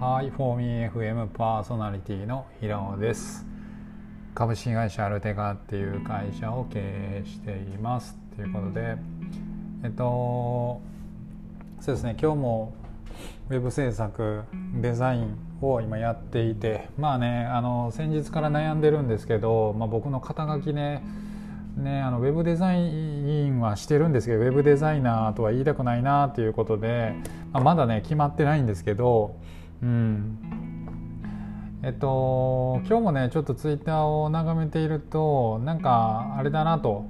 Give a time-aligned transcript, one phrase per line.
[0.00, 3.44] はい、フォーミー FM パーソナリティの平尾です。
[4.32, 8.94] 株式会社アルテガっていう会社を経営していますということで、
[9.82, 10.80] えっと
[11.80, 12.74] そうですね今日も
[13.50, 14.44] ウェブ制作
[14.80, 21.02] デザインを今やっていてまあねあの先日から悩んでるんですけど、まあ、僕の肩書きね
[21.76, 27.14] ね、あのウェブデザインはしてるんですけどウェブデザイナーとは言いたくないなということで、
[27.52, 29.36] まあ、まだね決まってないんですけど、
[29.82, 30.38] うん。
[31.82, 37.06] えっと今日もねちょっとツイッターを眺めているとなんかあれだなと。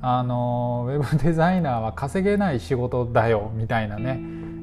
[0.00, 4.20] あのウェブ デザイナーは稼げない仕事だよみたいなね。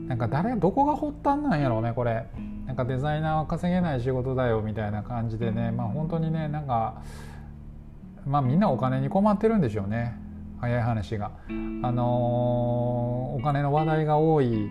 [0.08, 2.26] なんか誰どこが発端なんやろうねこれ。
[2.66, 5.72] なんかデザイナーは稼げない仕事だよみたいな感じでね。
[5.72, 6.96] まあ本当にねなんか
[8.26, 10.26] まあみんなお金に困ってるんでしょうね。
[10.62, 11.32] 早い話が。
[11.84, 14.70] あの、お金の話題が多い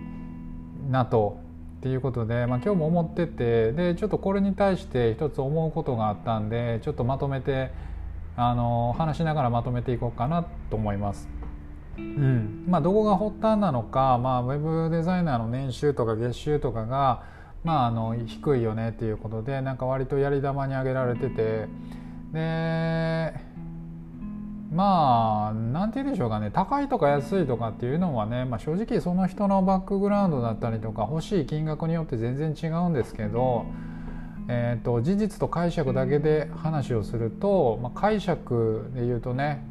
[0.91, 1.44] なと。
[1.85, 7.73] っていうことで、まあ、今日も思っててでちょっとこれに対して一つ思うことがあったんでちょっとまとめて
[8.39, 11.29] あの話しながらまとめていこうかなと思います。
[11.99, 17.23] うんまあ、どこが発端なのか、まあ、ウェブデザイナーの年収とか月収とかが、
[17.65, 21.69] まあ、あの低いよねっていうことでなんか割とやり玉に挙げられてて
[22.33, 23.35] で
[24.75, 33.67] まあ何て言うんでしょうかね高いとか安いとかっていうのはね、まあ、正直その人のバックグラウンドだったりとか欲しい金額によって全然違うんですけど、
[34.49, 39.65] えーと、事実と解釈だけで話をすると、まあ、解釈で言うとね、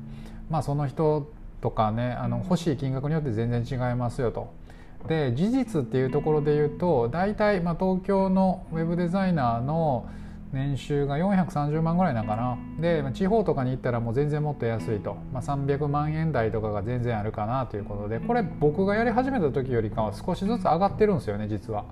[0.50, 4.54] まあ、その人とかねあの欲しい金額によって全然違いますよと。
[5.10, 10.08] で事実っていうところで言うと大体、まあ、東京のウェブデザイナーの
[10.54, 21.86] 年収が430万ぐらいなんかなで地方とかに行ったらもう全然もっと安いと、まあ、300万円台とかが全然あるかなということでこれ僕がやり始めた時よりかは少しずつ上がってるんですよね実は。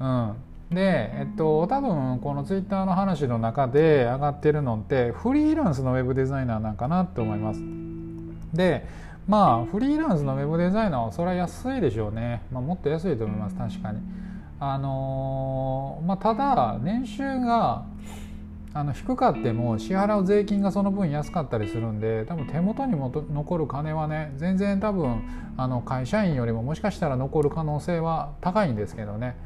[0.00, 0.34] うん
[0.70, 7.60] で、えっと、多分このツイッターの話の中で上がってるのってフリーランスのウェブデザイナーなんかなって思います。
[8.54, 8.86] で
[9.26, 14.00] まあフリーランスのウェブデザイナーはそれは安いでしょうね、まあ、もっと安いと思います確かに。
[14.60, 17.84] あのまあ、ただ年収が
[18.72, 25.22] あの低かっても支払う税金がその分安かったりするんで多分手元にも残る金はね全然多分
[25.56, 29.36] あの会社員よりももしかしたら残る可能性は高いんですけどね。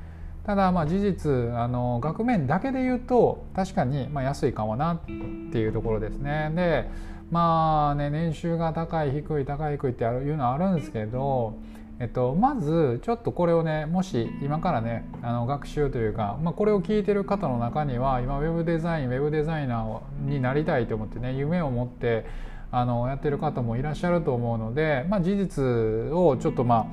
[0.47, 6.51] ただまあ事実あの額面だけで言うと確かにま安いかもなっていうところですね。
[6.55, 6.89] で
[7.31, 11.55] まあね年収が高い低い高い低いっていうのはあるんですけど
[12.01, 22.25] えっと、まずちょっとこれをねもし今からねあの学習というか、まあ、これを聞いてる方の中には今ウェブデザインウェブデザイナーになりたいと思ってね夢を持って
[22.71, 25.65] あのやってる方もいらっしゃると思うので、まあ、事実
[26.13, 26.87] をちょっとま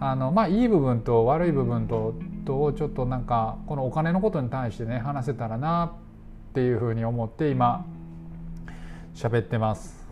[0.00, 5.94] ああのまあいい部分と悪い部分ととちょっとなんかこのお金のことに対してね話せたらな
[6.50, 7.86] っていうふうに思って今
[9.14, 10.04] 喋ってます。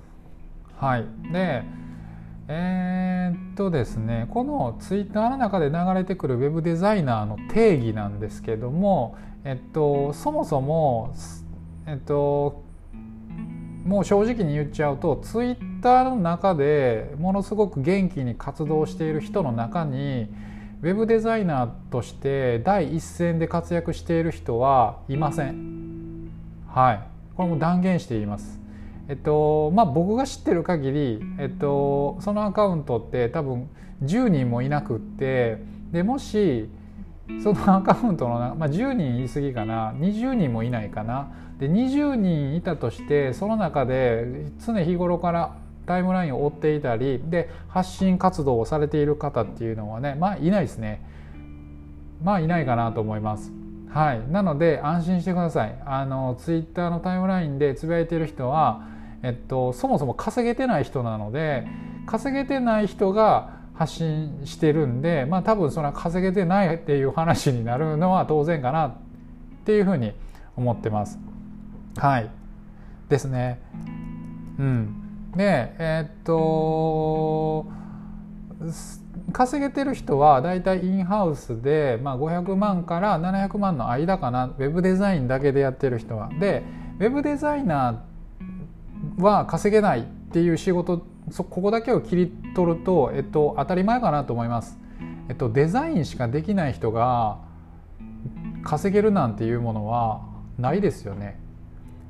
[0.78, 1.62] はい、で
[2.54, 11.14] えー、っとですねこのツイッターの中で流れてくるウェブデザイナーの定義なんですけども、えっと、そもそも、
[11.86, 12.62] えっと、
[13.86, 20.28] もう正直に言っちゃうとツイッターの中でものすごく元気に活動している人の中に
[20.82, 26.30] ウェブデザイナーとして第一線で活躍している人はいません。
[26.68, 27.00] はい、
[27.34, 28.61] これも断言して言います。
[29.08, 33.68] えっとまあ、僕が知ってる限り、えっと、そのアカウントって多分
[34.04, 35.58] 10人もいなくって
[35.90, 36.68] でもし
[37.42, 51.04] そのアカウントの、まあ、10人言い過ぎかな20人もいないかなで20人いたとしてその中で常日頃からタイムラインを追っていたりで発信活動をされている方っていうのはねまあいないですね。
[52.22, 53.52] まあいないかなと思います。
[53.88, 55.76] はい、なので安心してください。
[55.84, 58.91] あのツイッターのタイムラインでつぶやいている人は
[59.22, 61.66] えっと、そもそも稼げてない人なので
[62.06, 68.96] 稼げてない人が発信してるんで、まあ、多分それは稼げてないっていう話になるのは当然かなっ
[69.64, 70.12] ていうふうに
[70.56, 71.18] 思ってます。
[71.96, 72.30] はい
[73.08, 73.60] ですね。
[74.58, 77.66] うん、でえー、っと
[79.32, 86.28] 稼げてる人はだいたいインハウスで、まあ、500万から700万の間かなウェブデザインだけでやってる人は。
[86.40, 86.62] で
[86.98, 88.11] ウェブデザイナー
[89.18, 94.78] は稼げないっていう仕事そここだけを切り取ると、えっと、当たり前かなと思います。
[95.28, 97.38] えっと、デザインしかできない人が
[98.64, 100.22] 稼げるなんていうものは
[100.58, 101.40] ないですよね。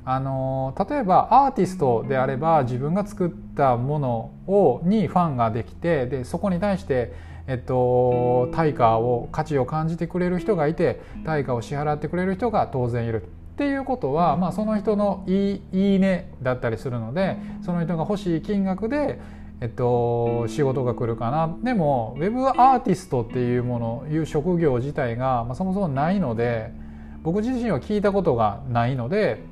[0.05, 7.13] あの例えばアーティストであれば自分が作ったものをにファンができてでそこに対して、
[7.47, 19.19] えっと、対価を価値を感じてくれる人がいて対価を支払ってくれる人が当然いるっていうことは、まあ、その人のいいいいねだったりするのでその人が欲しい金額で、
[19.61, 21.55] えっと、仕事が来るかな。
[21.63, 26.71] でもウェブアーティストっていうものいう職業自体が、まあ、そもそもないので
[27.21, 29.43] 僕自身は聞いたことがないので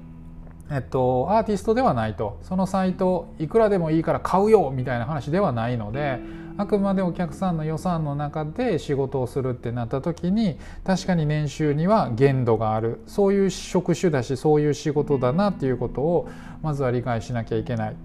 [0.71, 2.39] えっと、アーティストではないと。
[2.43, 6.19] そのサイトいくらでもいいから買うよみたいな話ではないので
[6.57, 13.01] あくまでお客さんの予算の中で仕事をするってなった時に確かに年収には限度がある。
[13.05, 16.29] そういう職種だしそういう仕事だなっていうことを
[16.61, 17.91] まずは理解しなきゃいけない。
[17.91, 17.95] っ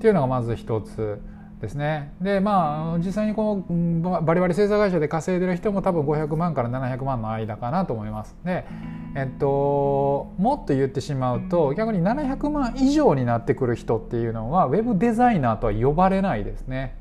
[0.00, 1.20] ていうのがまず一つ
[1.62, 2.12] ですね。
[2.20, 8.36] でまあ実際にこのバリバリ製作会社で稼いでる人も多分500万から700万の間かなと思います。
[8.44, 8.66] で
[9.14, 17.00] えっともっと言ってしまうと逆に700万以上になってくる人っていうのはウェブデザイナーとは呼ばれないですね。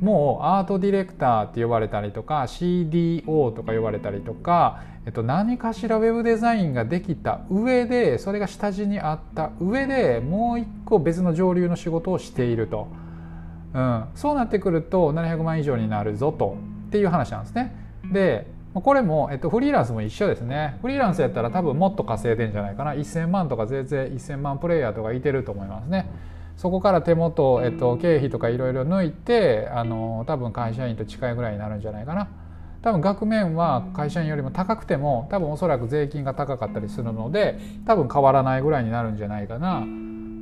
[0.00, 12.88] もうアートディレクターって呼ばれたりとか CDO とか呼ばれたりとか、えっと、何かしらウェブデザインができた上でそれが下地にあった上でもう一個別の上流の仕事をしていると。
[13.74, 16.56] うん、そうなってくると700万以上になるぞと
[16.88, 17.74] っていう話なんですね。
[18.12, 26.10] でこれも、えっと、フリーランスも一緒ですねフリーランスやったら多分もっと稼いでんじゃないかな1000万とかぜいぜい1000万プレイヤーとかいてると思いますね。
[26.56, 32.28] そこから手元、えっと、経費とかいろいろ抜いてあの多分会社員と近いぐらいになるんじゃないかな。
[32.82, 39.82] 多分額面は会社員よりも高くても多分おそらく税金が高かったりするので多分変わらないぐらいになるんじゃないかなっ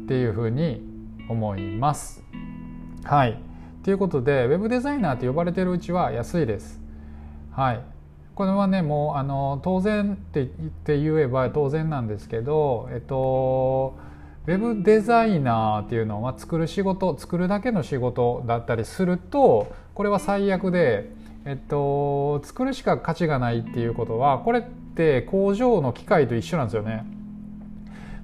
[0.09, 0.83] ていうふうに
[1.29, 2.25] 思います。
[3.05, 3.39] はい。
[3.83, 6.81] ということで、ウェブデザイナーと呼ばれてるうちは安いです。
[7.53, 7.81] はい。
[8.35, 13.97] これはね、もうあの当然って言って言えば当然なんですけど、えっと、
[14.47, 21.11] ウェブデザイナーっていうのは作る仕事、作るだけの仕事だったりすると、これは最悪で、
[21.45, 27.05] えっと、作るしか価値がないっていうことは、これって工場の機械と一緒なんですよね。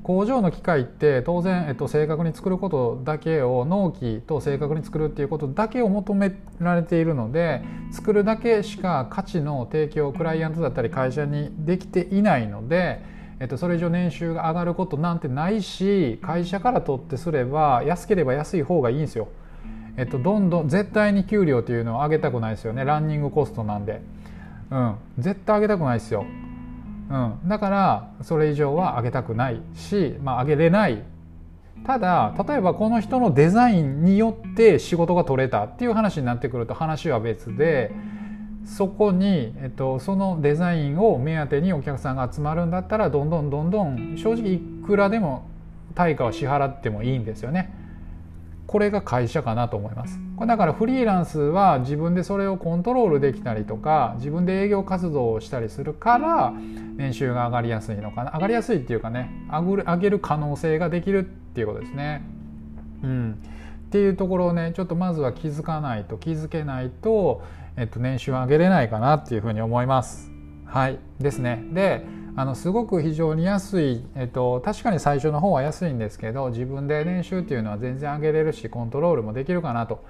[0.06, 13.03] 工場の機械って当然、えっと、正確に作ることだけを納期と正確に作るっていうことだけを求められているので作るだけしか価値の提供をクライアントだったり会社にできていないので、
[13.41, 19.26] えっと、それ以上年収が上がることなんてないし会社から取ってすれば安ければ安い方がいいんですよ。
[19.97, 24.02] えっと、どんどん絶対に給料っていうのを上げたくないですよねランニングコストなんで。
[24.70, 26.25] うん、絶対上げたくないですよ。
[27.11, 31.03] うん、だからそれ以上は上げたくないし、まあ、上げれない
[31.85, 37.93] ただ例えばこの人のデザインによって仕事が取れたっていう話になってくると話は別で
[38.64, 45.49] そこに、えっと、そのデザインを目当てにお客さんが集まるんだったらどんどんどんどん正直いくらでも
[45.94, 47.86] 対価を支払ってもいいんですよね。
[48.67, 56.53] これが会社かなと思いますこれだからフリーランスは自分でそれをコントロールできたりとか自分で営業活動をしたりするから
[56.97, 61.23] 年収が上がりやすいのかな上がりやすいっていうかね上げる可能性ができるっ
[61.55, 62.23] ていうことですね。
[63.03, 63.39] うん、
[63.87, 67.43] っていうところをねちょっとまずは気づかないと気づけないと、
[67.77, 70.31] えっと、年収は上げれないかなっていうふうに思います。
[70.65, 71.62] はいですね。
[71.73, 72.05] で
[72.38, 80.05] あのすごく非常に安い、えっと、確かに最初の方は安いんですけど自分で年収っていうのは全然上げれるしコントロールもできるかなと。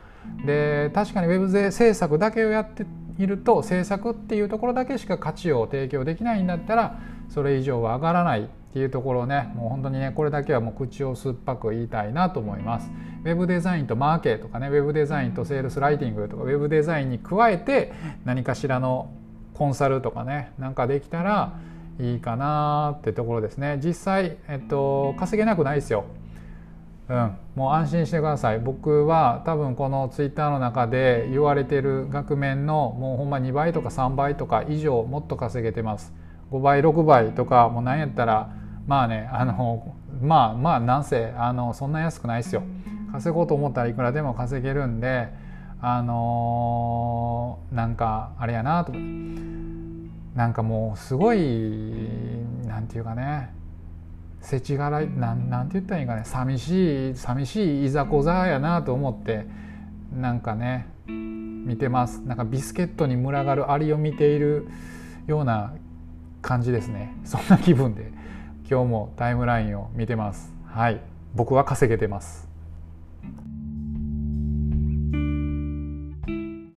[0.44, 2.84] で確かにウェブ制作だけをやって
[3.16, 12.90] いると制作っていうところだけしか価値を提供できないんだったらそれ以上は上がらないっていうところをねもう本当にねこれだけはもう口を酸っぱく言いたいなと思います。
[13.24, 17.92] ウェブデザインとマーケとかねウェブデザインとセールスライティングとかウェブデザインに加えて
[18.24, 19.12] 何かしらの
[19.54, 21.54] コンサルとかねなんかできたら
[21.98, 23.78] いいかなってところですね。
[23.82, 26.04] 実際、えっと、稼げなくないですよ。
[27.08, 28.58] うん、もう安心してください。
[28.58, 36.12] 僕は多分このツイッターの中で言われてる額面のもうほんま2倍とか3倍とか以上もっと稼げてます。
[36.50, 38.50] 5倍6倍とかもう何やったら
[38.86, 42.62] まあねあのまあまあなんせあのそんな安くないですよ。
[43.12, 45.28] 稼ごうと思ったらいくらでも稼げるんで
[45.80, 48.92] あのー、なんかあれやなと
[50.36, 51.38] なんかもうすごい
[52.66, 53.50] なんていうかね
[54.40, 59.46] 世知辛いなんなんて言ったらいいかね寂しい寂しいいざこざやなと思って
[60.14, 62.20] なんかね見てます。
[62.20, 64.68] なんかビスケットに群がるアリを見ている
[65.26, 65.74] ような
[66.40, 67.12] 感じですね。
[67.24, 68.12] そんな気分で
[68.70, 70.54] 今日もタイムラインを見てます。
[70.64, 71.00] はい。
[71.34, 72.48] 僕は稼げてます